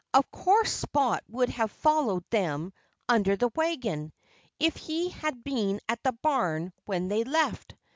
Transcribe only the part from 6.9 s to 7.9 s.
they left.